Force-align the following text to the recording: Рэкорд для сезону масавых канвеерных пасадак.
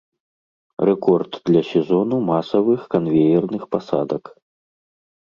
Рэкорд 0.89 1.31
для 1.49 1.61
сезону 1.71 2.15
масавых 2.31 2.81
канвеерных 2.95 3.63
пасадак. 3.77 4.23